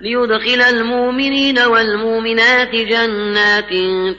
ليدخل 0.00 0.62
المؤمنين 0.62 1.58
والمؤمنات 1.58 2.74
جنات 2.74 3.70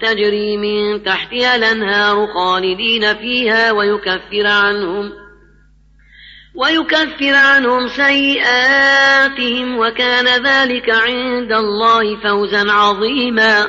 تجري 0.02 0.58
من 0.58 1.04
تحتها 1.04 1.56
الأنهار 1.56 2.28
خالدين 2.28 3.16
فيها 3.16 3.72
ويكفر 3.72 4.48
عنهم 4.48 5.12
ويكفر 6.56 7.34
عنهم 7.34 7.88
سيئاتهم 7.88 9.78
وكان 9.78 10.44
ذلك 10.46 10.90
عند 10.90 11.52
الله 11.52 12.22
فوزا 12.24 12.72
عظيما 12.72 13.68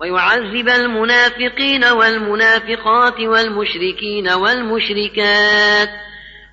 ويعذب 0.00 0.68
المنافقين 0.68 1.84
والمنافقات 1.84 3.20
والمشركين 3.20 4.28
والمشركات 4.28 5.88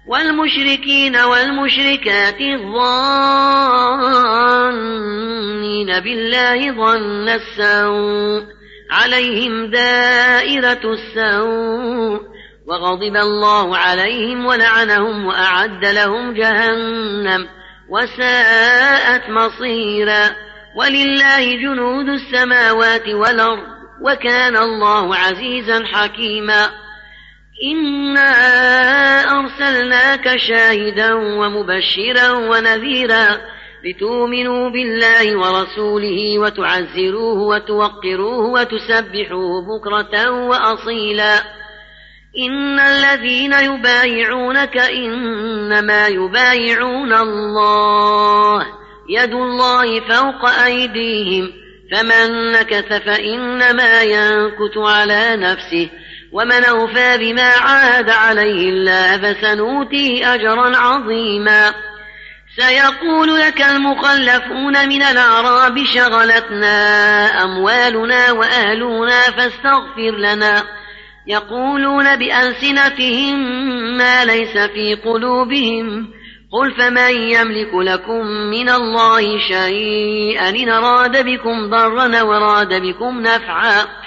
والمشركين 0.07 1.15
والمشركات 1.17 2.41
الظانين 2.41 3.09
بالله 5.99 6.71
ظن 6.71 7.29
السوء 7.29 8.43
عليهم 8.91 9.71
دائرة 9.71 10.93
السوء 10.93 12.21
وغضب 12.67 13.15
الله 13.15 13.77
عليهم 13.77 14.45
ولعنهم 14.45 15.25
وأعد 15.25 15.85
لهم 15.85 16.33
جهنم 16.33 17.47
وساءت 17.89 19.29
مصيرا. 19.29 20.35
ولله 20.75 21.55
جنود 21.55 22.09
السماوات 22.09 23.07
والأرض 23.07 23.63
وكان 24.05 24.57
الله 24.57 25.15
عزيزا 25.15 25.83
حكيما. 25.85 26.80
إنا 27.63 28.31
أرسلناك 29.39 30.37
شاهدا 30.37 31.13
ومبشرا 31.13 32.31
ونذيرا 32.31 33.41
لتؤمنوا 33.85 34.69
بالله 34.69 35.37
ورسوله 35.37 36.39
وتعزروه 36.39 37.37
وتوقروه 37.37 38.51
وتسبحوه 38.51 39.61
بكرة 39.61 40.29
وأصيلا 40.29 41.35
إن 42.37 42.79
الذين 42.79 43.53
يبايعونك 43.53 44.77
إنما 44.77 46.07
يبايعون 46.07 47.13
الله 47.13 48.65
يد 49.09 49.33
الله 49.33 49.99
فوق 49.99 50.45
أيديهم 50.49 51.51
فمن 51.91 52.51
نكث 52.51 52.93
فإنما 53.05 54.01
ينكث 54.01 54.77
على 54.77 55.35
نفسه 55.35 55.89
ومن 56.33 56.63
أوفى 56.63 57.17
بما 57.17 57.49
عاد 57.49 58.09
عليه 58.09 58.69
الله 58.69 59.17
فسنؤتيه 59.17 60.33
أجرا 60.33 60.77
عظيما. 60.77 61.73
سيقول 62.55 63.39
لك 63.39 63.61
المخلفون 63.61 64.89
من 64.89 65.01
الأعراب 65.01 65.83
شغلتنا 65.83 67.25
أموالنا 67.43 68.31
وأهلنا 68.31 69.21
فاستغفر 69.21 70.11
لنا. 70.17 70.63
يقولون 71.27 72.15
بألسنتهم 72.15 73.37
ما 73.97 74.25
ليس 74.25 74.57
في 74.57 74.95
قلوبهم. 75.05 76.07
قل 76.51 76.71
فمن 76.71 77.11
يملك 77.11 77.73
لكم 77.73 78.25
من 78.51 78.69
الله 78.69 79.39
شيئا 79.47 80.49
إن 80.49 80.69
أراد 80.69 81.25
بكم 81.25 81.69
ضرا 81.69 82.21
وراد 82.21 82.81
بكم 82.81 83.21
نفعا. 83.21 84.00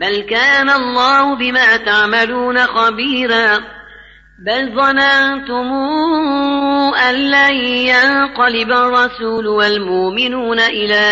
بل 0.00 0.20
كان 0.20 0.70
الله 0.70 1.34
بما 1.34 1.76
تعملون 1.76 2.58
خبيرا. 2.58 3.58
بل 4.46 4.74
ظننتم 4.76 5.72
أن 7.08 7.14
لن 7.14 7.54
ينقلب 7.66 8.70
الرسول 8.70 9.46
والمؤمنون 9.46 10.60
إلى 10.60 11.04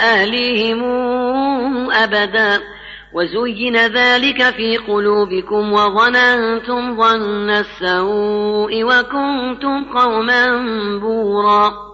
أهلهم 0.00 0.80
أبدا. 1.90 2.60
وزين 3.12 3.76
ذلك 3.76 4.42
في 4.42 4.76
قلوبكم 4.76 5.72
وظننتم 5.72 6.96
ظن 6.96 7.50
السوء 7.50 8.84
وكنتم 8.84 9.84
قوما 9.98 10.46
بورا. 11.00 11.93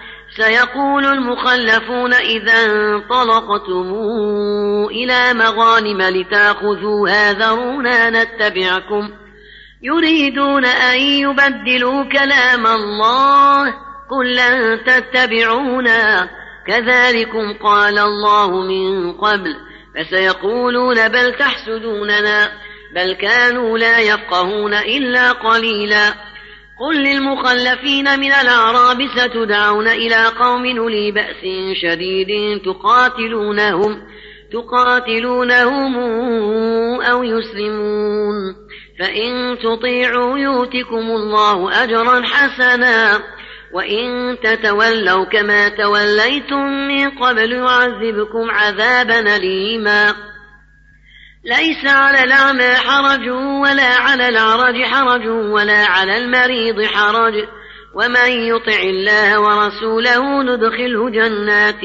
سيقول 0.35 1.05
المخلفون 1.05 2.13
إذا 2.13 2.65
انطلقتم 2.65 3.93
إلى 4.91 5.33
مغانم 5.33 6.01
لتأخذوها 6.01 7.33
ذرونا 7.33 8.09
نتبعكم. 8.09 9.09
يريدون 9.81 10.65
أن 10.65 10.99
يبدلوا 10.99 12.03
كلام 12.03 12.67
الله. 12.67 13.73
قل 14.11 14.35
لن 14.35 14.83
تتبعونا. 14.83 16.29
كذلكم 16.67 17.53
قال 17.63 17.99
الله 17.99 18.61
من 18.61 19.13
قبل. 19.13 19.55
فسيقولون 19.95 21.07
بل 21.07 21.33
تحسدوننا. 21.33 22.51
بل 22.95 23.13
كانوا 23.13 23.77
لا 23.77 23.99
يفقهون 23.99 24.73
إلا 24.73 25.31
قليلا. 25.31 26.30
قل 26.81 27.03
للمخلفين 27.03 28.19
من 28.19 28.31
الأعراب 28.31 28.97
ستدعون 29.17 29.87
إلى 29.87 30.25
قوم 30.25 30.77
أولي 30.77 31.11
بأس 31.11 31.41
شديد 31.81 32.61
تقاتلونهم 32.65 34.01
تقاتلونهم 34.53 35.95
أو 37.01 37.23
يسلمون. 37.23 38.55
فإن 38.99 39.57
تطيعوا 39.63 40.37
يؤتكم 40.37 41.11
الله 41.11 41.83
أجرا 41.83 42.21
حسنا 42.21 43.19
وإن 43.73 44.37
تتولوا 44.43 45.25
كما 45.25 45.69
توليتم 45.69 46.65
من 46.87 47.09
قبل 47.09 47.51
يعذبكم 47.51 48.51
عذابا 48.51 49.35
أليما. 49.35 50.13
ليس 51.45 51.85
على 51.85 52.23
الأعمى 52.23 52.75
حرج 52.75 53.29
ولا 53.61 53.95
على 53.95 54.29
العرج 54.29 54.83
حرج 54.83 55.27
ولا 55.27 55.85
على 55.85 56.17
المريض 56.17 56.85
حرج. 56.85 57.33
ومن 57.95 58.31
يطع 58.31 58.79
الله 58.83 59.39
ورسوله 59.39 60.43
ندخله 60.43 61.09
جنات 61.09 61.81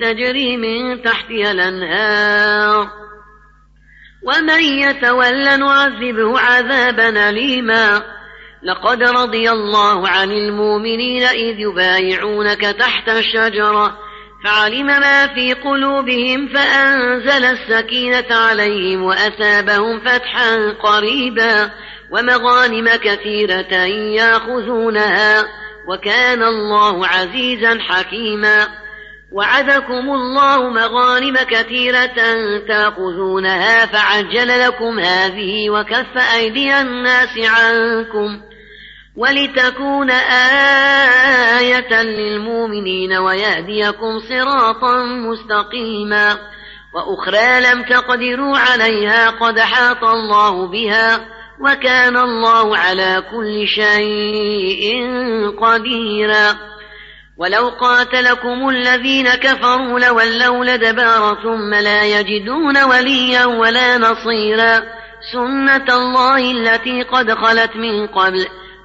تجري 0.00 0.56
من 0.56 1.02
تحتها 1.02 1.50
الأنهار. 1.50 2.88
ومن 4.22 4.62
يتول 4.62 5.58
نعذبه 5.60 6.40
عذابا 6.40 7.28
أليما. 7.28 8.02
لقد 8.62 9.02
رضي 9.02 9.50
الله 9.50 10.08
عن 10.08 10.30
المؤمنين 10.30 11.22
إذ 11.22 11.58
يبايعونك 11.58 12.60
تحت 12.60 13.08
الشجرة. 13.08 14.09
فعلم 14.44 14.86
ما 14.86 15.26
في 15.26 15.52
قلوبهم 15.52 16.48
فأنزل 16.48 17.44
السكينة 17.44 18.26
عليهم 18.30 19.02
وأثابهم 19.02 20.00
فتحا 20.00 20.70
قريبا 20.82 21.70
ومغانم 22.10 22.88
كثيرة 22.88 23.74
يأخذونها 24.16 25.44
وكان 25.88 26.42
الله 26.42 27.06
عزيزا 27.06 27.78
حكيما 27.80 28.66
وعدكم 29.32 30.10
الله 30.10 30.70
مغانم 30.70 31.36
كثيرة 31.36 32.16
تأخذونها 32.68 33.86
فعجل 33.86 34.60
لكم 34.60 34.98
هذه 34.98 35.70
وكف 35.70 36.34
أيدي 36.34 36.80
الناس 36.80 37.38
عنكم 37.38 38.40
ولتكون 39.16 40.10
آية 41.60 42.02
للمؤمنين 42.02 43.12
ويهديكم 43.12 44.20
صراطا 44.28 45.04
مستقيما 45.04 46.38
وأخرى 46.94 47.60
لم 47.60 47.82
تقدروا 47.82 48.58
عليها 48.58 49.30
قد 49.30 49.58
حاط 49.58 50.04
الله 50.04 50.66
بها 50.66 51.20
وكان 51.60 52.16
الله 52.16 52.76
على 52.76 53.24
كل 53.30 53.66
شيء 53.68 55.08
قديرا 55.60 56.56
ولو 57.38 57.68
قاتلكم 57.68 58.68
الذين 58.68 59.28
كفروا 59.28 60.00
لولوا 60.00 60.64
لدبار 60.64 61.38
ثم 61.42 61.74
لا 61.74 62.02
يجدون 62.02 62.82
وليا 62.82 63.46
ولا 63.46 63.98
نصيرا 63.98 64.82
سنة 65.32 65.96
الله 65.96 66.50
التي 66.50 67.02
قد 67.02 67.32
خلت 67.34 67.76
من 67.76 68.06
قبل 68.06 68.46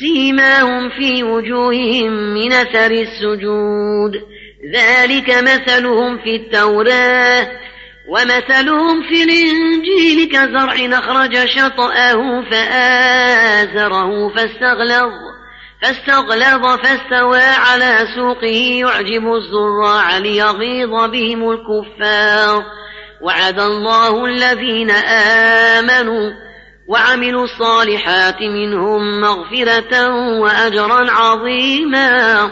سيماهم 0.00 0.90
في 0.90 1.22
وجوههم 1.22 2.12
من 2.34 2.52
أثر 2.52 2.90
السجود. 2.90 4.12
ذلك 4.74 5.30
مثلهم 5.30 6.18
في 6.18 6.36
التوراة 6.36 7.48
ومثلهم 8.08 9.02
في 9.02 9.22
الإنجيل 9.22 10.28
كزرع 10.32 10.98
أخرج 10.98 11.48
شطأه 11.48 12.50
فآزره 12.50 14.34
فاستغلظ 14.34 15.12
فاستغلظ 15.82 16.80
فاستوى 16.82 17.42
على 17.42 18.06
سوقه 18.16 18.80
يعجب 18.80 19.34
الزراع 19.34 20.18
ليغيظ 20.18 21.10
بهم 21.10 21.50
الكفار. 21.50 22.64
وعد 23.22 23.60
الله 23.60 24.24
الذين 24.24 24.90
آمنوا 25.80 26.30
وعملوا 26.90 27.44
الصالحات 27.44 28.42
منهم 28.42 29.20
مغفرة 29.20 30.08
وأجرا 30.40 31.10
عظيما 31.10 32.50